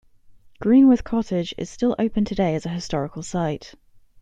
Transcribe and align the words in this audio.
Greenwith 0.59 1.03
Cottage 1.03 1.53
is 1.59 1.69
still 1.69 1.95
open 1.99 2.25
today 2.25 2.55
as 2.55 2.65
a 2.65 2.69
historical 2.69 3.21
site. 3.21 3.75